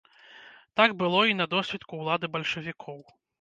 Так 0.79 0.95
было 1.01 1.21
і 1.33 1.35
на 1.41 1.47
досвітку 1.53 2.01
ўлады 2.01 2.31
бальшавікоў. 2.39 2.99